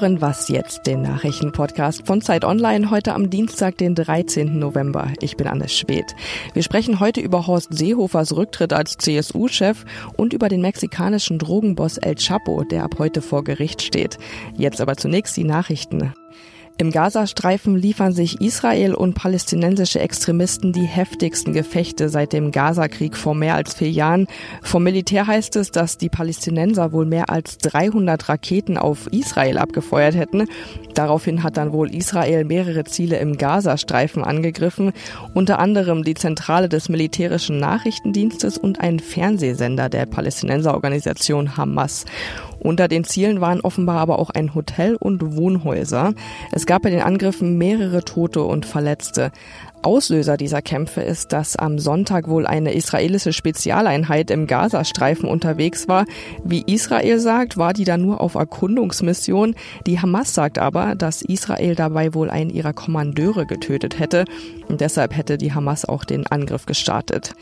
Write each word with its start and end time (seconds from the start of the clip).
hören 0.00 0.20
Was 0.20 0.48
jetzt, 0.48 0.86
den 0.86 1.00
Nachrichtenpodcast 1.00 2.06
von 2.06 2.20
Zeit 2.20 2.44
Online, 2.44 2.90
heute 2.90 3.14
am 3.14 3.30
Dienstag, 3.30 3.78
den 3.78 3.94
13. 3.94 4.58
November. 4.58 5.10
Ich 5.20 5.38
bin 5.38 5.46
Anne 5.46 5.70
Schwedt. 5.70 6.14
Wir 6.52 6.62
sprechen 6.62 7.00
heute 7.00 7.22
über 7.22 7.46
Horst 7.46 7.72
Seehofers 7.72 8.36
Rücktritt 8.36 8.74
als 8.74 8.98
CSU-Chef 8.98 9.86
und 10.18 10.34
über 10.34 10.50
den 10.50 10.60
mexikanischen 10.60 11.38
Drogenboss 11.38 11.96
El 11.96 12.16
Chapo, 12.16 12.62
der 12.64 12.84
ab 12.84 12.96
heute 12.98 13.22
vor 13.22 13.42
Gericht 13.42 13.80
steht. 13.80 14.18
Jetzt 14.54 14.82
aber 14.82 14.98
zunächst 14.98 15.34
die 15.34 15.44
Nachrichten. 15.44 16.12
Im 16.78 16.90
Gazastreifen 16.90 17.74
liefern 17.74 18.12
sich 18.12 18.42
Israel 18.42 18.94
und 18.94 19.14
palästinensische 19.14 19.98
Extremisten 19.98 20.74
die 20.74 20.84
heftigsten 20.84 21.54
Gefechte 21.54 22.10
seit 22.10 22.34
dem 22.34 22.52
Gazakrieg 22.52 23.16
vor 23.16 23.34
mehr 23.34 23.54
als 23.54 23.72
vier 23.72 23.90
Jahren. 23.90 24.26
Vom 24.60 24.82
Militär 24.82 25.26
heißt 25.26 25.56
es, 25.56 25.70
dass 25.70 25.96
die 25.96 26.10
Palästinenser 26.10 26.92
wohl 26.92 27.06
mehr 27.06 27.30
als 27.30 27.56
300 27.58 28.28
Raketen 28.28 28.76
auf 28.76 29.06
Israel 29.10 29.56
abgefeuert 29.56 30.16
hätten. 30.16 30.48
Daraufhin 30.92 31.42
hat 31.42 31.56
dann 31.56 31.72
wohl 31.72 31.94
Israel 31.94 32.44
mehrere 32.44 32.84
Ziele 32.84 33.18
im 33.20 33.38
Gazastreifen 33.38 34.22
angegriffen, 34.22 34.92
unter 35.32 35.58
anderem 35.58 36.04
die 36.04 36.14
Zentrale 36.14 36.68
des 36.68 36.90
militärischen 36.90 37.58
Nachrichtendienstes 37.58 38.58
und 38.58 38.82
einen 38.82 39.00
Fernsehsender 39.00 39.88
der 39.88 40.04
Palästinenserorganisation 40.04 41.56
Hamas. 41.56 42.04
Unter 42.66 42.88
den 42.88 43.04
Zielen 43.04 43.40
waren 43.40 43.60
offenbar 43.60 44.00
aber 44.00 44.18
auch 44.18 44.30
ein 44.30 44.52
Hotel 44.56 44.96
und 44.96 45.36
Wohnhäuser. 45.36 46.14
Es 46.50 46.66
gab 46.66 46.82
bei 46.82 46.90
den 46.90 47.00
Angriffen 47.00 47.56
mehrere 47.56 48.04
Tote 48.04 48.42
und 48.42 48.66
Verletzte. 48.66 49.30
Auslöser 49.86 50.36
dieser 50.36 50.62
Kämpfe 50.62 51.00
ist, 51.00 51.32
dass 51.32 51.54
am 51.54 51.78
Sonntag 51.78 52.26
wohl 52.26 52.44
eine 52.44 52.74
israelische 52.74 53.32
Spezialeinheit 53.32 54.32
im 54.32 54.48
Gazastreifen 54.48 55.28
unterwegs 55.28 55.86
war. 55.86 56.06
Wie 56.42 56.64
Israel 56.66 57.20
sagt, 57.20 57.56
war 57.56 57.72
die 57.72 57.84
da 57.84 57.96
nur 57.96 58.20
auf 58.20 58.34
Erkundungsmission. 58.34 59.54
Die 59.86 60.00
Hamas 60.00 60.34
sagt 60.34 60.58
aber, 60.58 60.96
dass 60.96 61.22
Israel 61.22 61.76
dabei 61.76 62.14
wohl 62.14 62.30
einen 62.30 62.50
ihrer 62.50 62.72
Kommandeure 62.72 63.46
getötet 63.46 64.00
hätte. 64.00 64.24
Und 64.66 64.80
deshalb 64.80 65.16
hätte 65.16 65.38
die 65.38 65.52
Hamas 65.52 65.84
auch 65.84 66.04
den 66.04 66.26
Angriff 66.26 66.66
gestartet. 66.66 67.34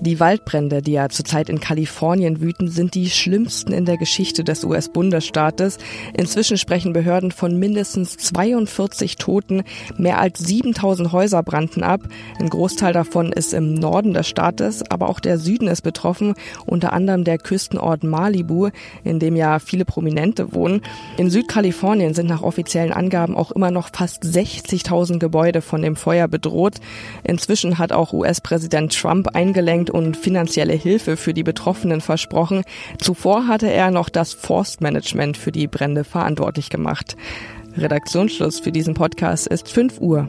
Die 0.00 0.18
Waldbrände, 0.18 0.82
die 0.82 0.92
ja 0.92 1.08
zurzeit 1.08 1.48
in 1.48 1.60
Kalifornien 1.60 2.40
wüten, 2.40 2.68
sind 2.68 2.96
die 2.96 3.08
schlimmsten 3.08 3.72
in 3.72 3.84
der 3.84 3.98
Geschichte 3.98 4.42
des 4.42 4.64
US-Bundesstaates. 4.64 5.78
Inzwischen 6.12 6.56
sprechen 6.56 6.92
Behörden 6.92 7.30
von 7.30 7.56
mindestens 7.56 8.16
42 8.16 9.14
Toten. 9.16 9.62
Mehr 9.96 10.18
als 10.18 10.40
7000 10.40 11.12
Häuser 11.12 11.44
brannten 11.44 11.84
ab. 11.84 11.91
Ein 12.38 12.48
Großteil 12.48 12.92
davon 12.92 13.32
ist 13.32 13.52
im 13.52 13.74
Norden 13.74 14.14
des 14.14 14.28
Staates, 14.28 14.82
aber 14.90 15.08
auch 15.08 15.20
der 15.20 15.38
Süden 15.38 15.68
ist 15.68 15.82
betroffen, 15.82 16.34
unter 16.66 16.92
anderem 16.92 17.24
der 17.24 17.38
Küstenort 17.38 18.04
Malibu, 18.04 18.70
in 19.04 19.18
dem 19.18 19.36
ja 19.36 19.58
viele 19.58 19.84
Prominente 19.84 20.54
wohnen. 20.54 20.82
In 21.16 21.30
Südkalifornien 21.30 22.14
sind 22.14 22.28
nach 22.28 22.42
offiziellen 22.42 22.92
Angaben 22.92 23.36
auch 23.36 23.52
immer 23.52 23.70
noch 23.70 23.90
fast 23.92 24.24
60.000 24.24 25.18
Gebäude 25.18 25.62
von 25.62 25.82
dem 25.82 25.96
Feuer 25.96 26.28
bedroht. 26.28 26.76
Inzwischen 27.24 27.78
hat 27.78 27.92
auch 27.92 28.12
US-Präsident 28.12 28.98
Trump 28.98 29.28
eingelenkt 29.34 29.90
und 29.90 30.16
finanzielle 30.16 30.74
Hilfe 30.74 31.16
für 31.16 31.34
die 31.34 31.42
Betroffenen 31.42 32.00
versprochen. 32.00 32.62
Zuvor 32.98 33.46
hatte 33.46 33.70
er 33.70 33.90
noch 33.90 34.08
das 34.08 34.32
Forstmanagement 34.32 35.36
für 35.36 35.52
die 35.52 35.66
Brände 35.66 36.04
verantwortlich 36.04 36.70
gemacht. 36.70 37.16
Redaktionsschluss 37.76 38.60
für 38.60 38.72
diesen 38.72 38.94
Podcast 38.94 39.46
ist 39.46 39.70
5 39.70 40.00
Uhr. 40.00 40.28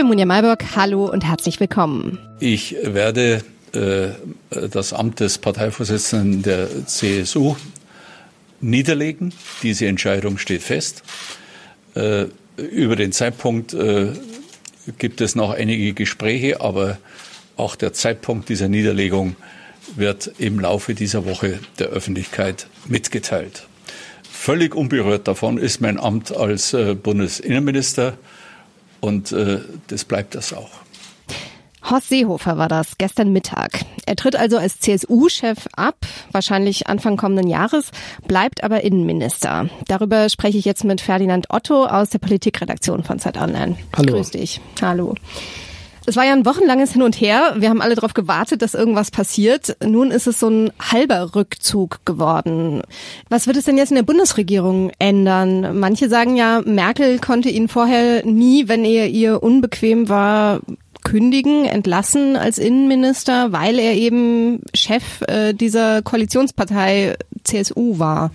Bin 0.00 0.06
Munja 0.06 0.24
Mayburg. 0.24 0.64
Hallo 0.76 1.04
und 1.04 1.26
herzlich 1.26 1.60
willkommen. 1.60 2.18
Ich 2.38 2.74
werde 2.82 3.44
äh, 3.74 4.08
das 4.70 4.94
Amt 4.94 5.20
des 5.20 5.36
Parteivorsitzenden 5.36 6.42
der 6.42 6.86
CSU 6.86 7.54
niederlegen. 8.62 9.34
Diese 9.62 9.86
Entscheidung 9.88 10.38
steht 10.38 10.62
fest. 10.62 11.02
Äh, 11.94 12.28
über 12.56 12.96
den 12.96 13.12
Zeitpunkt 13.12 13.74
äh, 13.74 14.12
gibt 14.96 15.20
es 15.20 15.34
noch 15.34 15.50
einige 15.50 15.92
Gespräche, 15.92 16.62
aber 16.62 16.96
auch 17.58 17.76
der 17.76 17.92
Zeitpunkt 17.92 18.48
dieser 18.48 18.68
Niederlegung 18.68 19.36
wird 19.96 20.32
im 20.38 20.60
Laufe 20.60 20.94
dieser 20.94 21.26
Woche 21.26 21.58
der 21.78 21.88
Öffentlichkeit 21.88 22.68
mitgeteilt. 22.86 23.66
Völlig 24.32 24.74
unberührt 24.74 25.28
davon 25.28 25.58
ist 25.58 25.82
mein 25.82 26.00
Amt 26.00 26.34
als 26.34 26.72
äh, 26.72 26.94
Bundesinnenminister 26.94 28.16
und 29.00 29.32
äh, 29.32 29.60
das 29.88 30.04
bleibt 30.04 30.34
das 30.34 30.52
auch. 30.52 30.70
Horst 31.82 32.10
Seehofer 32.10 32.58
war 32.58 32.68
das 32.68 32.98
gestern 32.98 33.32
Mittag. 33.32 33.80
Er 34.06 34.14
tritt 34.14 34.36
also 34.36 34.58
als 34.58 34.80
CSU-Chef 34.80 35.66
ab, 35.74 35.96
wahrscheinlich 36.30 36.88
Anfang 36.88 37.16
kommenden 37.16 37.48
Jahres, 37.48 37.90
bleibt 38.28 38.62
aber 38.62 38.84
Innenminister. 38.84 39.68
Darüber 39.88 40.28
spreche 40.28 40.58
ich 40.58 40.64
jetzt 40.66 40.84
mit 40.84 41.00
Ferdinand 41.00 41.46
Otto 41.50 41.86
aus 41.86 42.10
der 42.10 42.18
Politikredaktion 42.18 43.02
von 43.02 43.18
Zeit 43.18 43.38
Online. 43.38 43.76
Hallo. 43.96 44.14
Grüß 44.14 44.30
dich. 44.30 44.60
Hallo. 44.82 45.14
Es 46.06 46.16
war 46.16 46.24
ja 46.24 46.32
ein 46.32 46.46
wochenlanges 46.46 46.92
Hin 46.92 47.02
und 47.02 47.20
Her. 47.20 47.54
Wir 47.56 47.68
haben 47.68 47.82
alle 47.82 47.94
darauf 47.94 48.14
gewartet, 48.14 48.62
dass 48.62 48.74
irgendwas 48.74 49.10
passiert. 49.10 49.76
Nun 49.84 50.10
ist 50.10 50.26
es 50.26 50.40
so 50.40 50.48
ein 50.48 50.72
halber 50.80 51.34
Rückzug 51.34 52.04
geworden. 52.04 52.82
Was 53.28 53.46
wird 53.46 53.56
es 53.56 53.64
denn 53.64 53.78
jetzt 53.78 53.90
in 53.90 53.96
der 53.96 54.02
Bundesregierung 54.02 54.90
ändern? 54.98 55.78
Manche 55.78 56.08
sagen 56.08 56.36
ja, 56.36 56.62
Merkel 56.64 57.18
konnte 57.18 57.50
ihn 57.50 57.68
vorher 57.68 58.24
nie, 58.24 58.68
wenn 58.68 58.84
er 58.84 59.08
ihr 59.08 59.42
unbequem 59.42 60.08
war, 60.08 60.60
kündigen, 61.04 61.64
entlassen 61.64 62.36
als 62.36 62.58
Innenminister, 62.58 63.52
weil 63.52 63.78
er 63.78 63.94
eben 63.94 64.60
Chef 64.74 65.22
äh, 65.22 65.54
dieser 65.54 66.02
Koalitionspartei 66.02 67.16
CSU 67.44 67.98
war. 67.98 68.30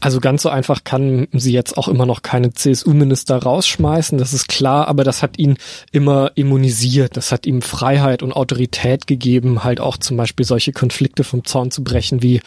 Also 0.00 0.20
ganz 0.20 0.42
so 0.42 0.48
einfach 0.48 0.84
kann 0.84 1.28
sie 1.32 1.52
jetzt 1.52 1.78
auch 1.78 1.88
immer 1.88 2.04
noch 2.04 2.22
keine 2.22 2.52
CSU-Minister 2.52 3.36
rausschmeißen, 3.36 4.18
das 4.18 4.32
ist 4.32 4.48
klar, 4.48 4.88
aber 4.88 5.04
das 5.04 5.22
hat 5.22 5.38
ihn 5.38 5.56
immer 5.92 6.32
immunisiert, 6.34 7.16
das 7.16 7.32
hat 7.32 7.46
ihm 7.46 7.62
Freiheit 7.62 8.22
und 8.22 8.32
Autorität 8.32 9.06
gegeben, 9.06 9.64
halt 9.64 9.80
auch 9.80 9.96
zum 9.96 10.16
Beispiel 10.16 10.44
solche 10.44 10.72
Konflikte 10.72 11.24
vom 11.24 11.44
Zaun 11.44 11.70
zu 11.70 11.82
brechen, 11.82 12.22
wie 12.22 12.40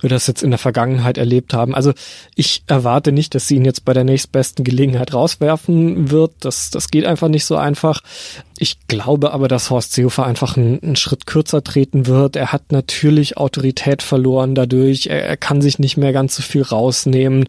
wir 0.00 0.08
das 0.08 0.26
jetzt 0.26 0.42
in 0.42 0.50
der 0.50 0.58
Vergangenheit 0.58 1.18
erlebt 1.18 1.54
haben. 1.54 1.74
Also 1.74 1.92
ich 2.34 2.62
erwarte 2.66 3.12
nicht, 3.12 3.34
dass 3.34 3.46
sie 3.46 3.56
ihn 3.56 3.64
jetzt 3.64 3.84
bei 3.84 3.92
der 3.92 4.04
nächstbesten 4.04 4.64
Gelegenheit 4.64 5.12
rauswerfen 5.12 6.10
wird, 6.10 6.32
das, 6.40 6.70
das 6.70 6.90
geht 6.90 7.04
einfach 7.04 7.28
nicht 7.28 7.44
so 7.44 7.56
einfach. 7.56 8.00
Ich 8.62 8.86
glaube 8.86 9.32
aber, 9.32 9.48
dass 9.48 9.70
Horst 9.70 9.92
Seehofer 9.92 10.24
einfach 10.24 10.56
einen, 10.56 10.80
einen 10.84 10.94
Schritt 10.94 11.26
kürzer 11.26 11.64
treten 11.64 12.06
wird. 12.06 12.36
Er 12.36 12.52
hat 12.52 12.70
natürlich 12.70 13.36
Autorität 13.36 14.02
verloren 14.02 14.54
dadurch. 14.54 15.08
Er, 15.08 15.24
er 15.24 15.36
kann 15.36 15.60
sich 15.60 15.80
nicht 15.80 15.96
mehr 15.96 16.12
ganz 16.12 16.36
so 16.36 16.44
viel 16.44 16.62
rausnehmen. 16.92 17.46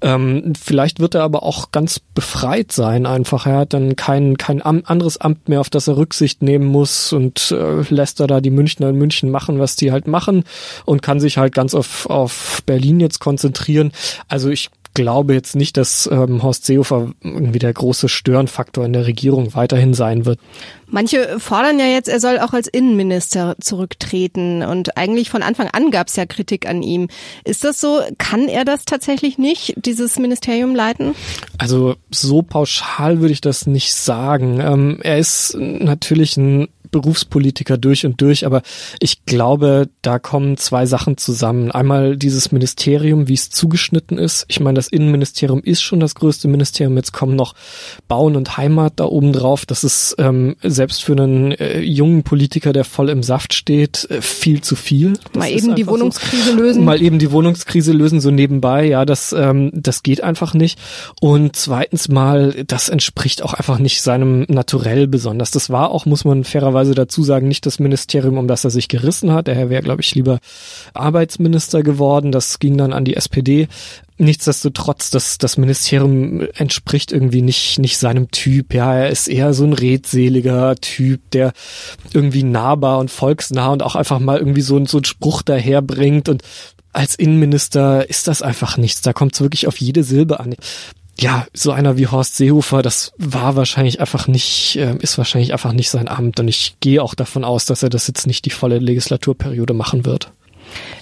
Ähm, 0.00 0.52
vielleicht 0.60 1.00
wird 1.00 1.14
er 1.14 1.22
aber 1.22 1.42
auch 1.42 1.70
ganz 1.72 2.00
befreit 2.00 2.72
sein 2.72 3.06
einfach. 3.06 3.46
Er 3.46 3.58
hat 3.58 3.74
dann 3.74 3.96
kein, 3.96 4.36
kein 4.36 4.62
anderes 4.62 5.18
Amt 5.18 5.48
mehr, 5.48 5.60
auf 5.60 5.70
das 5.70 5.88
er 5.88 5.96
Rücksicht 5.96 6.42
nehmen 6.42 6.66
muss 6.66 7.12
und 7.12 7.50
äh, 7.52 7.82
lässt 7.90 8.20
er 8.20 8.26
da 8.26 8.40
die 8.40 8.50
Münchner 8.50 8.88
in 8.88 8.96
München 8.96 9.30
machen, 9.30 9.58
was 9.58 9.76
die 9.76 9.92
halt 9.92 10.06
machen 10.06 10.44
und 10.84 11.02
kann 11.02 11.20
sich 11.20 11.38
halt 11.38 11.54
ganz 11.54 11.74
auf, 11.74 12.06
auf 12.06 12.62
Berlin 12.64 13.00
jetzt 13.00 13.20
konzentrieren. 13.20 13.92
Also 14.28 14.48
ich 14.48 14.70
glaube 14.96 15.34
jetzt 15.34 15.54
nicht, 15.54 15.76
dass 15.76 16.08
ähm, 16.10 16.42
Horst 16.42 16.64
Seehofer 16.64 17.12
irgendwie 17.22 17.58
der 17.58 17.72
große 17.72 18.08
Störenfaktor 18.08 18.84
in 18.86 18.94
der 18.94 19.06
Regierung 19.06 19.54
weiterhin 19.54 19.92
sein 19.92 20.24
wird. 20.24 20.40
Manche 20.88 21.38
fordern 21.38 21.78
ja 21.78 21.84
jetzt, 21.84 22.08
er 22.08 22.18
soll 22.18 22.38
auch 22.38 22.54
als 22.54 22.66
Innenminister 22.66 23.56
zurücktreten 23.60 24.62
und 24.62 24.96
eigentlich 24.96 25.28
von 25.28 25.42
Anfang 25.42 25.68
an 25.68 25.90
gab 25.90 26.08
es 26.08 26.16
ja 26.16 26.24
Kritik 26.24 26.66
an 26.66 26.82
ihm. 26.82 27.08
Ist 27.44 27.62
das 27.64 27.80
so? 27.80 28.00
Kann 28.16 28.48
er 28.48 28.64
das 28.64 28.86
tatsächlich 28.86 29.36
nicht, 29.36 29.74
dieses 29.76 30.18
Ministerium 30.18 30.74
leiten? 30.74 31.14
Also 31.58 31.96
so 32.10 32.40
pauschal 32.40 33.20
würde 33.20 33.34
ich 33.34 33.42
das 33.42 33.66
nicht 33.66 33.92
sagen. 33.92 34.60
Ähm, 34.60 34.98
er 35.02 35.18
ist 35.18 35.54
natürlich 35.58 36.38
ein 36.38 36.68
Berufspolitiker 36.90 37.78
durch 37.78 38.06
und 38.06 38.20
durch, 38.20 38.46
aber 38.46 38.62
ich 39.00 39.24
glaube, 39.26 39.88
da 40.02 40.18
kommen 40.18 40.56
zwei 40.56 40.86
Sachen 40.86 41.16
zusammen. 41.16 41.70
Einmal 41.70 42.16
dieses 42.16 42.52
Ministerium, 42.52 43.28
wie 43.28 43.34
es 43.34 43.50
zugeschnitten 43.50 44.18
ist. 44.18 44.44
Ich 44.48 44.60
meine, 44.60 44.76
das 44.76 44.88
Innenministerium 44.88 45.62
ist 45.62 45.82
schon 45.82 46.00
das 46.00 46.14
größte 46.14 46.48
Ministerium. 46.48 46.96
Jetzt 46.96 47.12
kommen 47.12 47.36
noch 47.36 47.54
Bauen 48.08 48.36
und 48.36 48.56
Heimat 48.56 48.94
da 48.96 49.04
oben 49.04 49.32
drauf. 49.32 49.66
Das 49.66 49.84
ist 49.84 50.14
ähm, 50.18 50.56
selbst 50.62 51.04
für 51.04 51.12
einen 51.12 51.52
äh, 51.52 51.80
jungen 51.80 52.22
Politiker, 52.22 52.72
der 52.72 52.84
voll 52.84 53.08
im 53.08 53.22
Saft 53.22 53.54
steht, 53.54 54.06
äh, 54.10 54.22
viel 54.22 54.60
zu 54.60 54.76
viel. 54.76 55.14
Das 55.32 55.34
mal 55.34 55.50
eben 55.50 55.74
die 55.74 55.86
Wohnungskrise 55.86 56.52
so. 56.52 56.56
lösen. 56.56 56.84
Mal 56.84 57.02
eben 57.02 57.18
die 57.18 57.30
Wohnungskrise 57.30 57.92
lösen, 57.92 58.20
so 58.20 58.30
nebenbei. 58.30 58.86
Ja, 58.86 59.04
das, 59.04 59.32
ähm, 59.32 59.70
das 59.74 60.02
geht 60.02 60.22
einfach 60.22 60.54
nicht. 60.54 60.78
Und 61.20 61.56
zweitens 61.56 62.08
mal, 62.08 62.64
das 62.66 62.88
entspricht 62.88 63.42
auch 63.42 63.54
einfach 63.54 63.78
nicht 63.78 64.02
seinem 64.02 64.46
Naturell 64.48 65.06
besonders. 65.06 65.50
Das 65.50 65.70
war 65.70 65.90
auch, 65.90 66.06
muss 66.06 66.24
man 66.24 66.44
fairerweise 66.44 66.85
fairerweise 66.86 66.94
dazu 66.94 67.22
sagen, 67.22 67.48
nicht 67.48 67.66
das 67.66 67.78
Ministerium, 67.78 68.38
um 68.38 68.48
das 68.48 68.64
er 68.64 68.70
sich 68.70 68.88
gerissen 68.88 69.32
hat. 69.32 69.46
Der 69.46 69.70
wäre, 69.70 69.82
glaube 69.82 70.02
ich, 70.02 70.14
lieber 70.14 70.38
Arbeitsminister 70.94 71.82
geworden. 71.82 72.32
Das 72.32 72.58
ging 72.58 72.76
dann 72.76 72.92
an 72.92 73.04
die 73.04 73.16
SPD. 73.16 73.68
Nichtsdestotrotz, 74.18 75.10
das, 75.10 75.38
das 75.38 75.58
Ministerium 75.58 76.46
entspricht 76.54 77.12
irgendwie 77.12 77.42
nicht, 77.42 77.78
nicht 77.78 77.98
seinem 77.98 78.30
Typ. 78.30 78.72
Ja, 78.72 78.94
er 78.94 79.10
ist 79.10 79.28
eher 79.28 79.52
so 79.52 79.64
ein 79.64 79.74
redseliger 79.74 80.76
Typ, 80.76 81.30
der 81.32 81.52
irgendwie 82.14 82.44
nahbar 82.44 82.98
und 82.98 83.10
volksnah 83.10 83.68
und 83.68 83.82
auch 83.82 83.96
einfach 83.96 84.18
mal 84.18 84.38
irgendwie 84.38 84.62
so, 84.62 84.82
so 84.86 84.98
einen 84.98 85.04
Spruch 85.04 85.42
daherbringt 85.42 86.28
und 86.28 86.42
als 86.92 87.14
Innenminister 87.14 88.08
ist 88.08 88.26
das 88.26 88.40
einfach 88.40 88.78
nichts. 88.78 89.02
Da 89.02 89.12
kommt 89.12 89.34
es 89.34 89.42
wirklich 89.42 89.66
auf 89.66 89.76
jede 89.76 90.02
Silbe 90.02 90.40
an. 90.40 90.54
Ja, 91.18 91.46
so 91.54 91.72
einer 91.72 91.96
wie 91.96 92.06
Horst 92.06 92.36
Seehofer, 92.36 92.82
das 92.82 93.12
war 93.16 93.56
wahrscheinlich 93.56 94.00
einfach 94.00 94.28
nicht, 94.28 94.76
äh, 94.76 94.96
ist 94.98 95.16
wahrscheinlich 95.16 95.52
einfach 95.52 95.72
nicht 95.72 95.88
sein 95.88 96.08
Amt. 96.08 96.40
Und 96.40 96.48
ich 96.48 96.76
gehe 96.80 97.02
auch 97.02 97.14
davon 97.14 97.44
aus, 97.44 97.64
dass 97.64 97.82
er 97.82 97.88
das 97.88 98.06
jetzt 98.06 98.26
nicht 98.26 98.44
die 98.44 98.50
volle 98.50 98.78
Legislaturperiode 98.78 99.72
machen 99.72 100.04
wird. 100.04 100.30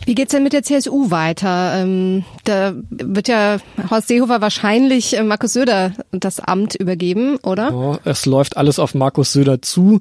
Wie 0.06 0.14
geht's 0.14 0.32
denn 0.32 0.42
mit 0.42 0.52
der 0.52 0.62
CSU 0.62 1.10
weiter? 1.10 1.74
Ähm, 1.76 2.24
da 2.44 2.74
wird 2.90 3.28
ja 3.28 3.58
Horst 3.90 4.08
Seehofer 4.08 4.40
wahrscheinlich 4.42 5.16
äh, 5.16 5.22
Markus 5.22 5.54
Söder 5.54 5.92
das 6.12 6.40
Amt 6.40 6.74
übergeben, 6.74 7.38
oder? 7.42 7.70
Ja, 7.70 7.98
es 8.10 8.26
läuft 8.26 8.56
alles 8.56 8.78
auf 8.78 8.94
Markus 8.94 9.32
Söder 9.32 9.62
zu. 9.62 10.00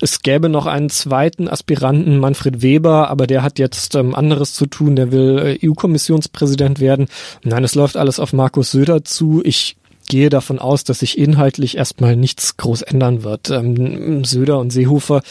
Es 0.00 0.22
gäbe 0.22 0.48
noch 0.48 0.66
einen 0.66 0.90
zweiten 0.90 1.48
Aspiranten, 1.48 2.18
Manfred 2.18 2.62
Weber, 2.62 3.10
aber 3.10 3.26
der 3.28 3.42
hat 3.42 3.58
jetzt 3.58 3.94
ähm, 3.94 4.14
anderes 4.14 4.54
zu 4.54 4.66
tun. 4.66 4.96
Der 4.96 5.12
will 5.12 5.58
äh, 5.62 5.68
EU-Kommissionspräsident 5.68 6.80
werden. 6.80 7.06
Nein, 7.44 7.62
es 7.62 7.76
läuft 7.76 7.96
alles 7.96 8.18
auf 8.18 8.32
Markus 8.32 8.72
Söder 8.72 9.04
zu. 9.04 9.40
Ich 9.44 9.76
gehe 10.08 10.30
davon 10.30 10.58
aus, 10.58 10.84
dass 10.84 10.98
sich 10.98 11.16
inhaltlich 11.16 11.76
erstmal 11.76 12.16
nichts 12.16 12.56
groß 12.56 12.82
ändern 12.82 13.22
wird. 13.22 13.50
Ähm, 13.50 14.24
Söder 14.24 14.58
und 14.58 14.70
Seehofer 14.70 15.22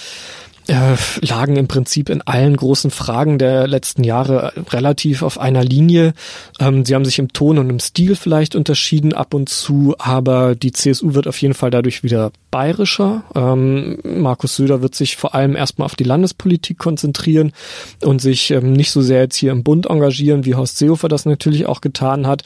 äh, 0.67 0.95
lagen 1.21 1.55
im 1.57 1.67
Prinzip 1.67 2.09
in 2.09 2.21
allen 2.21 2.55
großen 2.55 2.91
Fragen 2.91 3.37
der 3.37 3.67
letzten 3.67 4.03
Jahre 4.03 4.53
relativ 4.69 5.21
auf 5.21 5.39
einer 5.39 5.63
Linie. 5.63 6.13
Ähm, 6.59 6.85
sie 6.85 6.95
haben 6.95 7.05
sich 7.05 7.19
im 7.19 7.33
Ton 7.33 7.57
und 7.57 7.69
im 7.69 7.79
Stil 7.79 8.15
vielleicht 8.15 8.55
unterschieden 8.55 9.13
ab 9.13 9.33
und 9.33 9.49
zu, 9.49 9.95
aber 9.99 10.55
die 10.55 10.71
CSU 10.71 11.13
wird 11.13 11.27
auf 11.27 11.41
jeden 11.41 11.53
Fall 11.53 11.71
dadurch 11.71 12.03
wieder 12.03 12.31
bayerischer. 12.51 13.23
Ähm, 13.35 13.99
Markus 14.03 14.55
Söder 14.55 14.81
wird 14.81 14.95
sich 14.95 15.17
vor 15.17 15.35
allem 15.35 15.55
erstmal 15.55 15.85
auf 15.85 15.95
die 15.95 16.03
Landespolitik 16.03 16.77
konzentrieren 16.77 17.51
und 18.01 18.21
sich 18.21 18.51
ähm, 18.51 18.73
nicht 18.73 18.91
so 18.91 19.01
sehr 19.01 19.21
jetzt 19.21 19.35
hier 19.35 19.51
im 19.51 19.63
Bund 19.63 19.87
engagieren, 19.87 20.45
wie 20.45 20.55
Horst 20.55 20.77
Seehofer 20.77 21.09
das 21.09 21.25
natürlich 21.25 21.65
auch 21.65 21.81
getan 21.81 22.27
hat. 22.27 22.43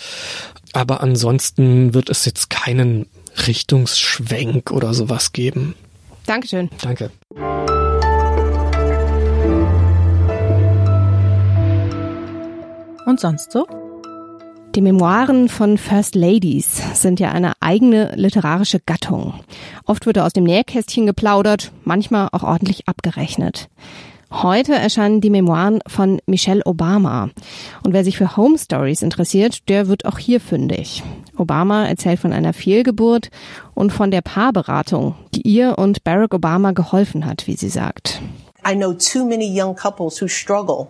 Aber 0.74 1.02
ansonsten 1.02 1.94
wird 1.94 2.10
es 2.10 2.25
jetzt 2.25 2.50
keinen 2.50 3.08
Richtungsschwenk 3.46 4.72
oder 4.72 4.94
sowas 4.94 5.34
geben. 5.34 5.75
Dankeschön. 6.25 6.69
Danke. 6.81 7.12
Und 13.07 13.19
sonst 13.19 13.51
so? 13.51 13.65
Die 14.75 14.81
Memoiren 14.81 15.50
von 15.50 15.80
First 15.80 16.13
Ladies 16.13 16.81
sind 16.94 17.19
ja 17.19 17.31
eine 17.31 17.54
eigene 17.62 18.12
literarische 18.15 18.80
Gattung. 18.80 19.33
Oft 19.86 20.06
wird 20.06 20.19
aus 20.19 20.33
dem 20.33 20.44
Nähkästchen 20.44 21.07
geplaudert, 21.07 21.71
manchmal 21.83 22.30
auch 22.31 22.44
ordentlich 22.44 22.88
abgerechnet. 22.88 23.69
Heute 24.30 24.75
erscheinen 24.75 25.21
die 25.21 25.30
Memoiren 25.30 25.80
von 25.88 26.19
Michelle 26.27 26.63
Obama. 26.65 27.30
Und 27.83 27.94
wer 27.94 28.04
sich 28.04 28.18
für 28.18 28.36
Home 28.36 28.57
Stories 28.57 29.01
interessiert, 29.01 29.69
der 29.69 29.88
wird 29.88 30.06
auch 30.06 30.19
hier 30.19 30.42
fündig. 30.42 31.01
Obama 31.38 31.88
erzählt 31.88 32.19
von 32.19 32.33
einer 32.33 32.51
Fehlgeburt 32.51 33.30
und 33.74 33.92
von 33.92 34.12
der 34.12 34.21
Paarberatung, 34.21 35.15
die 35.33 35.42
ihr 35.42 35.77
und 35.77 36.04
Barack 36.04 36.33
Obama 36.33 36.74
geholfen 36.74 37.25
hat, 37.25 37.48
wie 37.48 37.56
sie 37.56 37.69
sagt. 37.69 38.21
I 38.69 38.75
know 38.75 38.94
too 38.94 39.25
many 39.25 39.50
young 39.50 39.75
couples 39.75 40.21
who 40.21 40.27
struggle 40.27 40.89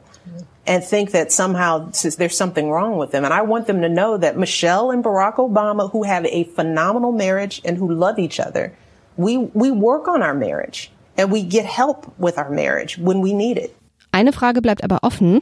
and 0.67 0.83
think 0.83 1.11
that 1.11 1.31
somehow 1.31 1.89
there's 2.17 2.37
something 2.37 2.69
wrong 2.69 2.97
with 2.97 3.11
them. 3.11 3.23
And 3.23 3.33
I 3.33 3.41
want 3.41 3.67
them 3.67 3.81
to 3.81 3.89
know 3.89 4.17
that 4.17 4.37
Michelle 4.37 4.91
and 4.91 5.03
Barack 5.03 5.35
Obama, 5.35 5.89
who 5.89 6.03
have 6.03 6.25
a 6.25 6.43
phenomenal 6.43 7.13
marriage 7.13 7.61
and 7.63 7.77
who 7.77 7.91
love 7.91 8.19
each 8.19 8.39
other, 8.39 8.73
we, 9.15 9.37
we 9.37 9.71
work 9.71 10.07
on 10.07 10.21
our 10.21 10.33
marriage 10.33 10.91
and 11.17 11.31
we 11.31 11.41
get 11.41 11.65
help 11.65 12.13
with 12.19 12.37
our 12.37 12.49
marriage 12.49 12.97
when 12.97 13.21
we 13.21 13.33
need 13.33 13.57
it. 13.57 13.73
Eine 14.11 14.33
Frage 14.33 14.61
bleibt 14.61 14.83
aber 14.83 14.99
offen, 15.03 15.41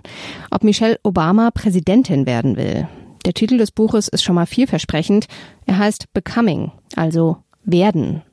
ob 0.52 0.64
Michelle 0.64 1.00
Obama 1.04 1.52
Präsidentin 1.52 2.26
werden 2.26 2.58
will. 2.58 2.88
Der 3.26 3.34
Titel 3.34 3.58
des 3.58 3.72
Buches 3.72 4.08
ist 4.08 4.24
schon 4.24 4.36
mal 4.36 4.46
vielversprechend. 4.46 5.28
Er 5.66 5.80
heißt 5.80 6.14
Becoming, 6.14 6.72
also 6.96 7.38
werden. 7.64 8.24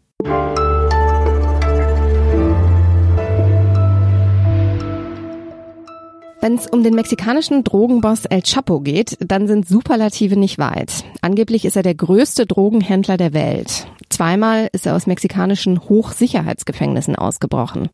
Wenn 6.53 6.59
es 6.59 6.67
um 6.67 6.83
den 6.83 6.95
mexikanischen 6.95 7.65
Drogenboss 7.65 8.27
El 8.27 8.43
Chapo 8.43 8.81
geht, 8.81 9.17
dann 9.21 9.47
sind 9.47 9.67
Superlative 9.67 10.39
nicht 10.39 10.59
weit. 10.59 11.03
Angeblich 11.23 11.65
ist 11.65 11.77
er 11.77 11.83
der 11.83 11.95
größte 11.95 12.45
Drogenhändler 12.45 13.17
der 13.17 13.33
Welt. 13.33 13.87
Zweimal 14.11 14.69
ist 14.73 14.85
er 14.85 14.95
aus 14.95 15.07
mexikanischen 15.07 15.81
Hochsicherheitsgefängnissen 15.89 17.17
ausgebrochen. 17.17 17.89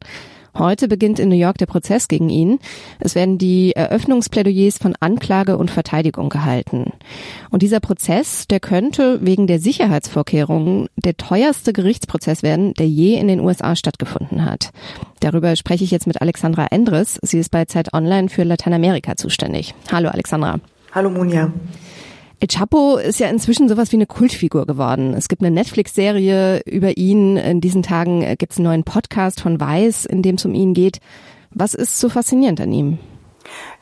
Heute 0.57 0.89
beginnt 0.89 1.19
in 1.19 1.29
New 1.29 1.37
York 1.37 1.59
der 1.59 1.67
Prozess 1.67 2.09
gegen 2.09 2.31
ihn. 2.31 2.59
Es 3.01 3.15
werden 3.15 3.39
die 3.39 3.73
Eröffnungsplädoyers 3.75 4.79
von 4.79 4.95
Anklage 5.01 5.57
und 5.57 5.71
Verteidigung 5.71 6.29
gehalten. 6.29 6.93
Und 7.51 7.63
dieser 7.63 7.81
Prozess, 7.81 8.47
der 8.47 8.61
könnte 8.61 9.25
wegen 9.25 9.47
der 9.47 9.61
Sicherheitsvorkehrungen 9.61 10.89
der 10.97 11.17
teuerste 11.17 11.73
Gerichtsprozess 11.73 12.43
werden, 12.43 12.75
der 12.75 12.89
je 12.89 13.15
in 13.15 13.29
den 13.29 13.41
USA 13.41 13.77
stattgefunden 13.77 14.45
hat. 14.45 14.71
Darüber 15.21 15.57
spreche 15.57 15.85
ich 15.85 15.91
jetzt 15.91 16.07
mit 16.07 16.21
Alexandra 16.21 16.67
Endres. 16.71 17.19
Sie 17.23 17.39
ist 17.39 17.51
bei 17.51 17.65
Zeit 17.65 17.93
Online 17.93 18.29
für 18.29 18.45
Lateinamerika 18.45 19.17
zuständig. 19.17 19.75
Hallo 19.93 20.09
Alexandra. 20.09 20.61
Hallo 20.93 21.11
Munja. 21.11 21.53
El 22.41 22.47
Chapo 22.47 22.99
ist 22.99 23.19
ja 23.19 23.29
inzwischen 23.29 23.69
sowas 23.69 23.91
wie 23.91 23.97
eine 23.97 24.07
Kultfigur 24.07 24.65
geworden. 24.65 25.13
Es 25.13 25.27
gibt 25.29 25.43
eine 25.43 25.51
Netflix-Serie 25.51 26.63
über 26.67 26.97
ihn. 26.97 27.37
In 27.37 27.61
diesen 27.61 27.83
Tagen 27.83 28.21
gibt 28.37 28.53
es 28.53 28.59
einen 28.59 28.67
neuen 28.67 28.85
Podcast 28.85 29.41
von 29.41 29.59
Weiß, 29.59 30.05
in 30.05 30.23
dem 30.23 30.37
es 30.37 30.45
um 30.45 30.55
ihn 30.55 30.73
geht. 30.73 31.01
Was 31.51 31.75
ist 31.75 31.99
so 31.99 32.09
faszinierend 32.09 32.61
an 32.61 32.73
ihm? 32.73 32.99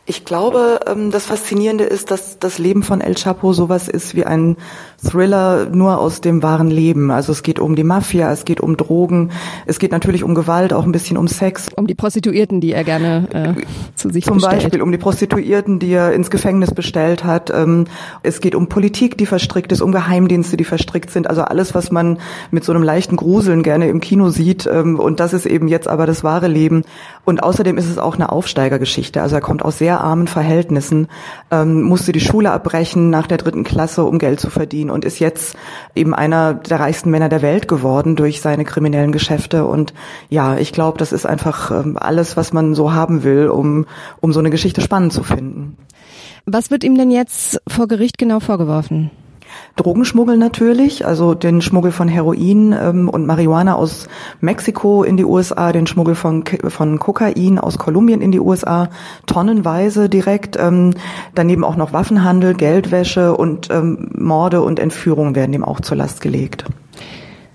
Ich 0.09 0.25
glaube, 0.25 0.81
ähm, 0.87 1.11
das 1.11 1.27
Faszinierende 1.27 1.83
ist, 1.83 2.13
dass 2.13 2.39
das 2.39 2.59
Leben 2.59 2.85
von 2.85 3.01
El 3.01 3.17
Chapo 3.17 3.53
sowas 3.53 3.89
ist 3.89 4.15
wie 4.15 4.25
ein 4.25 4.57
Thriller 5.05 5.67
nur 5.67 5.99
aus 5.99 6.21
dem 6.21 6.45
wahren 6.45 6.71
Leben. 6.71 7.11
Also 7.11 7.33
es 7.33 7.43
geht 7.43 7.59
um 7.59 7.75
die 7.75 7.83
Mafia, 7.83 8.31
es 8.31 8.45
geht 8.45 8.61
um 8.61 8.77
Drogen, 8.77 9.33
es 9.67 9.81
geht 9.81 9.91
natürlich 9.91 10.23
um 10.23 10.37
Gewalt, 10.37 10.73
auch 10.73 10.85
ein 10.85 10.93
bisschen 10.93 11.17
um 11.17 11.27
Sex. 11.27 11.71
Um 11.75 11.89
die 11.89 11.97
Prostituierten, 11.97 12.61
die 12.61 12.73
er 12.73 12.85
gerne 12.85 13.57
äh, 13.59 13.63
zu 13.97 14.11
sich 14.11 14.25
Zum 14.25 14.35
bestellt. 14.37 14.63
Beispiel 14.63 14.81
um 14.81 14.93
die 14.93 14.99
Prostituierten, 14.99 15.81
die 15.81 15.93
er 15.93 16.13
ins 16.13 16.31
Gefängnis 16.31 16.73
bestellt 16.73 17.25
hat. 17.25 17.51
Ähm, 17.51 17.87
es 18.23 18.41
geht 18.41 18.55
um 18.55 18.69
Politik, 18.69 19.19
die 19.19 19.27
verstrickt 19.27 19.73
ist, 19.73 19.81
um 19.81 19.91
Geheimdienste, 19.91 20.57
die 20.57 20.65
verstrickt 20.65 21.11
sind. 21.11 21.29
Also 21.29 21.43
alles, 21.43 21.75
was 21.75 21.91
man 21.91 22.21
mit 22.53 22.63
so 22.63 22.73
einem 22.73 22.85
leichten 22.85 23.17
Gruseln 23.17 23.65
gerne 23.65 23.89
im 23.89 24.01
Kino 24.01 24.31
sieht. 24.31 24.67
Ähm, 24.67 25.01
und 25.01 25.19
das 25.19 25.33
ist 25.33 25.47
eben 25.47 25.67
jetzt 25.67 25.89
aber 25.89 26.07
das 26.07 26.23
wahre 26.23 26.47
Leben. 26.47 26.85
Und 27.25 27.43
außerdem 27.43 27.77
ist 27.77 27.91
es 27.91 27.99
auch 27.99 28.15
eine 28.15 28.31
Aufsteigergeschichte. 28.31 29.21
Also 29.21 29.35
er 29.35 29.41
kommt 29.41 29.65
aus 29.65 29.79
sehr 29.79 29.96
armen 30.01 30.27
Verhältnissen, 30.27 31.09
ähm, 31.51 31.83
musste 31.83 32.13
die 32.13 32.21
Schule 32.21 32.51
abbrechen 32.51 33.11
nach 33.11 33.27
der 33.27 33.39
dritten 33.39 33.65
Klasse, 33.65 34.05
um 34.05 34.19
Geld 34.19 34.41
zu 34.41 34.51
verdienen 34.51 34.91
und 34.91 35.05
ist 35.05 35.19
jetzt 35.19 35.57
eben 35.95 36.15
einer 36.15 36.55
der 36.55 36.81
reichsten 36.81 37.11
Männer 37.11 37.29
der 37.29 37.43
Welt 37.43 37.69
geworden 37.69 38.17
durch 38.17 38.41
seine 38.41 38.65
kriminellen 38.65 39.13
Geschäfte. 39.13 39.67
Und 39.67 39.95
ja, 40.29 40.57
ich 40.57 40.73
glaube, 40.73 40.99
das 40.99 41.13
ist 41.13 41.27
einfach 41.27 41.71
ähm, 41.71 41.97
alles, 41.99 42.37
was 42.37 42.53
man 42.53 42.75
so 42.75 42.93
haben 42.93 43.23
will, 43.23 43.49
um, 43.49 43.87
um 44.21 44.33
so 44.33 44.41
eine 44.41 44.51
Geschichte 44.51 44.81
spannend 44.81 45.13
zu 45.13 45.23
finden. 45.23 45.77
Was 46.47 46.71
wird 46.71 46.85
ihm 46.85 46.97
denn 46.97 47.11
jetzt 47.11 47.61
vor 47.67 47.89
Gericht 47.89 48.19
genau 48.19 48.41
vorgeworfen? 48.41 49.11
Drogenschmuggel 49.77 50.39
natürlich, 50.39 51.07
also 51.07 51.35
den 51.35 51.61
Schmuggel 51.61 51.93
von 51.93 52.09
Heroin 52.09 52.73
ähm, 52.73 53.09
und 53.09 53.27
Marihuana 53.27 53.75
aus 53.75 54.09
Mexiko 54.41 55.03
in 55.03 55.17
die 55.17 55.25
USA, 55.25 55.73
den 55.73 55.87
Schmuggel 55.87 56.15
von, 56.15 56.45
von 56.69 56.99
Kokain 56.99 57.59
aus 57.59 57.79
Kolumbien 57.79 58.21
in 58.21 58.33
die 58.33 58.41
USA, 58.41 58.89
tonnenweise 59.27 60.09
direkt, 60.09 60.57
ähm, 60.59 60.95
daneben 61.35 61.65
auch 61.65 61.77
noch 61.77 61.93
Waffenhandel, 61.93 62.55
Geldwäsche 62.55 63.37
und 63.37 63.69
ähm, 63.71 64.11
Morde 64.17 64.63
und 64.63 64.79
Entführungen 64.79 65.35
werden 65.35 65.53
ihm 65.53 65.65
auch 65.65 65.81
zur 65.81 65.97
Last 65.97 66.21
gelegt. 66.21 66.65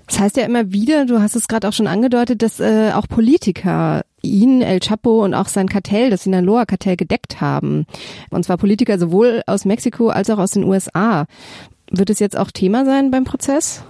Das 0.06 0.20
heißt 0.20 0.36
ja 0.36 0.44
immer 0.44 0.72
wieder, 0.72 1.06
du 1.06 1.20
hast 1.20 1.36
es 1.36 1.48
gerade 1.48 1.66
auch 1.66 1.72
schon 1.72 1.86
angedeutet, 1.86 2.42
dass 2.42 2.60
äh, 2.60 2.90
auch 2.92 3.08
Politiker 3.08 4.02
ihn, 4.20 4.60
El 4.62 4.80
Chapo 4.80 5.24
und 5.24 5.34
auch 5.34 5.48
sein 5.48 5.68
Kartell, 5.68 6.10
das 6.10 6.24
Sinaloa-Kartell 6.24 6.96
gedeckt 6.96 7.40
haben. 7.40 7.86
Und 8.30 8.44
zwar 8.44 8.56
Politiker 8.56 8.98
sowohl 8.98 9.42
aus 9.46 9.64
Mexiko 9.64 10.08
als 10.08 10.30
auch 10.30 10.38
aus 10.38 10.50
den 10.50 10.64
USA. 10.64 11.26
Wird 11.94 12.08
es 12.08 12.20
jetzt 12.20 12.38
auch 12.38 12.50
Thema 12.50 12.86
sein 12.86 13.10
beim 13.10 13.24
Prozess? 13.24 13.82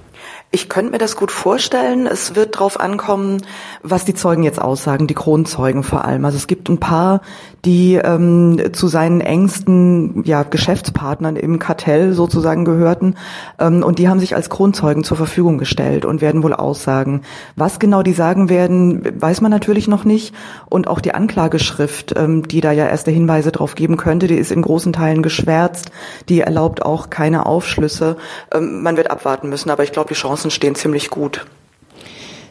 Ich 0.55 0.69
könnte 0.69 0.93
mir 0.93 0.99
das 0.99 1.17
gut 1.17 1.31
vorstellen. 1.31 2.07
Es 2.07 2.35
wird 2.35 2.57
darauf 2.57 2.79
ankommen, 2.79 3.39
was 3.83 4.05
die 4.05 4.13
Zeugen 4.13 4.43
jetzt 4.43 4.61
aussagen, 4.61 5.07
die 5.07 5.15
Kronzeugen 5.15 5.83
vor 5.83 6.05
allem. 6.05 6.27
Also 6.27 6.37
es 6.37 6.47
gibt 6.47 6.69
ein 6.69 6.79
paar, 6.79 7.23
die 7.65 7.95
ähm, 7.95 8.61
zu 8.75 8.89
seinen 8.89 9.23
engsten 9.23 10.25
ja, 10.27 10.43
Geschäftspartnern 10.43 11.37
im 11.37 11.59
Kartell 11.59 12.13
sozusagen 12.13 12.67
gehörten. 12.67 13.15
Ähm, 13.59 13.83
und 13.83 13.99
die 13.99 14.11
haben 14.11 14.21
sich 14.21 14.37
als 14.37 14.51
Kronzeugen 14.51 15.05
zur 15.05 15.17
Verfügung 15.17 15.57
gestellt 15.57 16.05
und 16.05 16.21
werden 16.21 16.43
wohl 16.43 16.53
aussagen. 16.53 17.23
Was 17.57 17.79
genau 17.79 18.03
die 18.03 18.13
sagen 18.13 18.51
werden, 18.51 19.21
weiß 19.21 19.41
man 19.41 19.51
natürlich 19.51 19.89
noch 19.89 20.05
nicht. 20.05 20.35
Und 20.69 20.87
auch 20.87 21.01
die 21.01 21.15
Anklageschrift, 21.15 22.15
ähm, 22.15 22.47
die 22.47 22.61
da 22.61 22.73
ja 22.73 22.87
erste 22.87 23.11
Hinweise 23.11 23.53
drauf 23.53 23.75
geben 23.75 23.97
könnte, 23.97 24.27
die 24.27 24.37
ist 24.37 24.53
in 24.53 24.61
großen 24.61 24.93
Teilen 24.93 25.23
geschwärzt. 25.23 25.93
Die 26.29 26.41
erlaubt 26.41 26.83
auch 26.83 27.09
keine 27.09 27.47
Aufschlüsse. 27.47 28.17
Ähm, 28.53 28.83
man 28.83 28.99
wird 28.99 29.11
abwarten 29.11 29.49
müssen, 29.49 29.71
aber 29.71 29.83
ich 29.83 29.93
glaube, 29.93 30.11
die 30.13 30.19
Chancen 30.19 30.51
stehen 30.51 30.75
ziemlich 30.75 31.09
gut. 31.09 31.47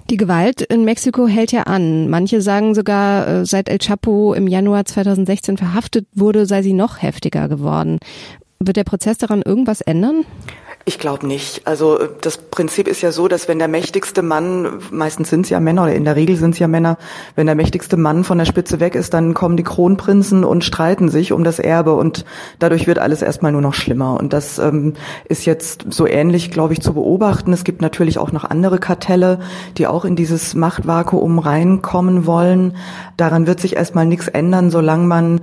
Die 0.10 0.18
Gewalt 0.18 0.62
in 0.62 0.84
Mexiko 0.84 1.28
hält 1.28 1.52
ja 1.52 1.64
an. 1.64 2.10
Manche 2.10 2.42
sagen 2.42 2.74
sogar, 2.74 3.28
äh, 3.28 3.46
seit 3.46 3.70
El 3.70 3.78
Chapo 3.78 4.34
im 4.34 4.48
Januar 4.48 4.86
2016 4.86 5.58
verhaftet 5.58 6.08
wurde, 6.14 6.46
sei 6.46 6.64
sie 6.64 6.74
noch 6.74 7.02
heftiger 7.02 7.48
geworden. 7.48 8.00
Wird 8.60 8.78
der 8.78 8.84
Prozess 8.84 9.20
daran 9.20 9.42
irgendwas 9.42 9.82
ändern? 9.82 10.26
Ich 10.84 10.98
glaube 10.98 11.28
nicht. 11.28 11.68
Also 11.68 12.00
äh, 12.00 12.10
das 12.22 12.38
Prinzip 12.38 12.88
ist 12.88 13.02
ja 13.02 13.12
so, 13.12 13.28
dass 13.28 13.48
wenn 13.48 13.60
der 13.60 13.68
mächtigste 13.68 14.22
Mann, 14.22 14.80
meistens 14.90 15.30
sind 15.30 15.46
es 15.46 15.50
ja 15.50 15.60
Männer 15.60 15.84
oder 15.84 15.94
in 15.94 16.06
der 16.06 16.16
Regel 16.16 16.36
sind 16.36 16.52
es 16.52 16.60
ja 16.60 16.68
Männer, 16.68 16.98
wenn 17.36 17.46
der 17.46 17.56
mächtigste 17.56 17.98
Mann 17.98 18.24
von 18.24 18.38
der 18.38 18.46
Spitze 18.46 18.80
weg 18.80 18.96
ist, 18.96 19.14
dann 19.14 19.34
kommen 19.34 19.58
die 19.58 19.64
Kronprinzen 19.64 20.44
und 20.44 20.64
streiten 20.64 21.10
sich 21.10 21.34
um 21.34 21.44
das 21.44 21.60
Erbe 21.60 21.94
und 21.94 22.26
dadurch 22.60 22.88
wird 22.88 23.00
alles 23.00 23.22
erstmal 23.22 23.52
nur 23.52 23.62
noch 23.62 23.76
schlimmer. 23.76 24.20
Und 24.20 24.34
das 24.34 24.58
ähm, 24.58 24.94
ist 25.26 25.46
jetzt 25.46 25.86
so 25.90 26.08
ähnlich, 26.08 26.52
glaube 26.52 26.74
ich, 26.74 26.82
zu 26.82 26.94
beobachten. 26.94 27.54
Es 27.54 27.64
gibt 27.64 27.82
natürlich 27.82 28.18
auch 28.18 28.32
noch 28.32 28.44
andere 28.44 28.80
Kartelle, 28.80 29.40
die 29.78 29.86
auch 29.88 30.04
in 30.04 30.16
dieses 30.16 30.56
Machtvakuum 30.56 31.40
reinkommen 31.40 32.26
wollen. 32.26 32.76
Daran 33.18 33.46
wird 33.46 33.60
sich 33.60 33.76
erstmal 33.76 34.08
nichts 34.08 34.28
ändern, 34.28 34.72
solange 34.72 35.06
man 35.06 35.42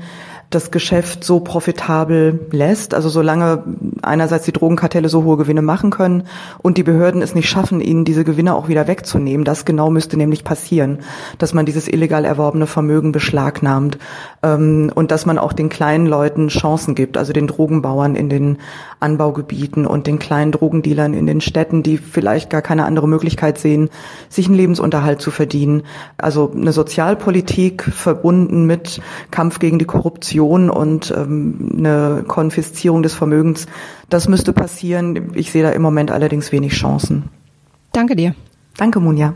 das 0.51 0.71
Geschäft 0.71 1.25
so 1.25 1.41
profitabel 1.41 2.47
lässt. 2.53 2.95
Also 2.95 3.09
solange 3.11 3.65
einerseits 4.03 4.47
die 4.47 4.53
Drogenkartelle 4.53 5.09
so 5.09 5.25
hohe 5.25 5.37
Gewinne 5.39 5.63
machen 5.63 5.91
können 5.91 6.25
und 6.59 6.77
die 6.77 6.83
Behörden 6.83 7.23
es 7.23 7.35
nicht 7.35 7.49
schaffen, 7.49 7.81
ihnen 7.81 8.05
diese 8.05 8.25
Gewinne 8.25 8.55
auch 8.55 8.69
wieder 8.69 8.87
wegzunehmen. 8.87 9.45
Das 9.45 9.65
genau 9.65 9.91
müsste 9.91 10.19
nämlich 10.19 10.45
passieren, 10.45 10.99
dass 11.39 11.55
man 11.55 11.65
dieses 11.65 11.89
illegal 11.89 12.27
erworbene 12.27 12.67
Vermögen 12.67 13.13
beschlagnahmt 13.13 13.99
ähm, 14.43 14.93
und 14.95 15.11
dass 15.11 15.25
man 15.25 15.39
auch 15.39 15.53
den 15.53 15.71
kleinen 15.71 16.07
Leuten 16.07 16.49
Chancen 16.49 16.95
gibt, 16.95 17.17
also 17.17 17.33
den 17.33 17.47
Drogenbauern 17.47 18.15
in 18.15 18.29
den 18.29 18.59
Anbaugebieten 19.01 19.87
und 19.87 20.07
den 20.07 20.19
kleinen 20.19 20.53
Drogendealern 20.53 21.15
in 21.15 21.27
den 21.27 21.41
Städten, 21.41 21.83
die 21.83 21.99
vielleicht 21.99 22.51
gar 22.51 22.63
keine 22.63 22.85
andere 22.85 23.09
Möglichkeit 23.09 23.59
sehen, 23.59 23.91
sich 24.29 24.47
einen 24.47 24.57
Lebensunterhalt 24.57 25.21
zu 25.21 25.31
verdienen. 25.31 25.85
Also 26.17 26.53
eine 26.55 26.73
Sozialpolitik 26.73 27.85
verbunden 27.85 28.67
mit 28.67 29.01
Kampf 29.31 29.59
gegen 29.61 29.79
die 29.79 29.85
Korruption 29.85 30.71
und 30.71 31.15
ähm, 31.17 31.71
eine 31.79 32.25
Konfiszierung 32.27 33.03
des 33.03 33.15
Vermögens, 33.15 33.67
das 34.09 34.29
müsste 34.29 34.53
passieren. 34.53 35.33
Ich 35.35 35.53
sehe 35.53 35.63
da 35.63 35.71
im 35.71 35.83
Moment 35.83 36.11
allerdings 36.11 36.53
wenig 36.53 36.73
Chancen. 36.73 37.31
Danke 37.93 38.17
dir. 38.17 38.35
Danke, 38.77 39.01
Munja. 39.01 39.35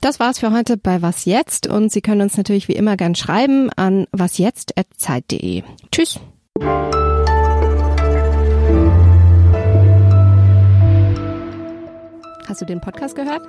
Das 0.00 0.20
war's 0.20 0.38
für 0.38 0.52
heute 0.52 0.76
bei 0.76 1.02
Was 1.02 1.24
Jetzt 1.24 1.66
und 1.66 1.90
Sie 1.90 2.00
können 2.00 2.20
uns 2.20 2.36
natürlich 2.36 2.68
wie 2.68 2.74
immer 2.74 2.96
gern 2.96 3.14
schreiben 3.14 3.70
an 3.74 4.06
wasjetzt.zeit.de. 4.12 5.64
Tschüss. 5.90 6.20
Hast 12.46 12.60
du 12.60 12.64
den 12.64 12.80
Podcast 12.80 13.16
gehört? 13.16 13.42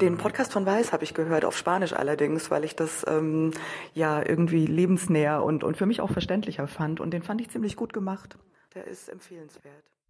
Den 0.00 0.16
Podcast 0.16 0.52
von 0.52 0.64
Weiß 0.64 0.92
habe 0.92 1.02
ich 1.02 1.12
gehört, 1.12 1.44
auf 1.44 1.56
Spanisch 1.56 1.92
allerdings, 1.92 2.52
weil 2.52 2.62
ich 2.62 2.76
das 2.76 3.04
ähm, 3.08 3.50
ja 3.94 4.24
irgendwie 4.24 4.64
lebensnäher 4.66 5.42
und, 5.42 5.64
und 5.64 5.76
für 5.76 5.86
mich 5.86 6.00
auch 6.00 6.10
verständlicher 6.10 6.68
fand. 6.68 7.00
Und 7.00 7.10
den 7.10 7.22
fand 7.22 7.40
ich 7.40 7.50
ziemlich 7.50 7.74
gut 7.74 7.92
gemacht. 7.92 8.38
Der 8.78 8.86
ist 8.86 9.08
empfehlenswert. 9.08 9.90